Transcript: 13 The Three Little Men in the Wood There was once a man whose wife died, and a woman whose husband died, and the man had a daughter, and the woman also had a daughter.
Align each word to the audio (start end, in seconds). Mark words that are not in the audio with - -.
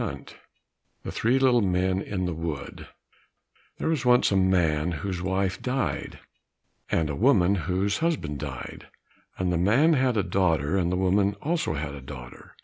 13 0.00 0.26
The 1.02 1.12
Three 1.12 1.38
Little 1.38 1.60
Men 1.60 2.00
in 2.00 2.24
the 2.24 2.32
Wood 2.32 2.88
There 3.76 3.90
was 3.90 4.06
once 4.06 4.32
a 4.32 4.36
man 4.38 4.92
whose 4.92 5.20
wife 5.20 5.60
died, 5.60 6.20
and 6.90 7.10
a 7.10 7.14
woman 7.14 7.54
whose 7.54 7.98
husband 7.98 8.38
died, 8.38 8.88
and 9.36 9.52
the 9.52 9.58
man 9.58 9.92
had 9.92 10.16
a 10.16 10.22
daughter, 10.22 10.78
and 10.78 10.90
the 10.90 10.96
woman 10.96 11.34
also 11.42 11.74
had 11.74 11.94
a 11.94 12.00
daughter. 12.00 12.56